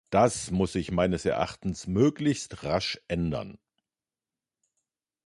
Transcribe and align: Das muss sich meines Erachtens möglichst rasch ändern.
Das 0.09 0.49
muss 0.49 0.71
sich 0.73 0.89
meines 0.89 1.25
Erachtens 1.25 1.85
möglichst 1.85 2.63
rasch 2.63 2.99
ändern. 3.07 3.59